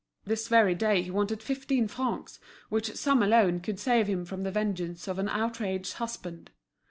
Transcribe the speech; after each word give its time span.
This 0.25 0.47
very 0.47 0.73
day 0.73 1.03
he 1.03 1.11
wanted 1.11 1.43
fifteen 1.43 1.87
francs, 1.87 2.39
which 2.69 2.95
sum 2.95 3.21
alone 3.21 3.59
could 3.59 3.79
save 3.79 4.07
him 4.07 4.25
from 4.25 4.41
the 4.41 4.49
vengeance 4.49 5.07
of 5.07 5.19
an 5.19 5.29
outraged 5.29 5.93
husband. 5.93 6.49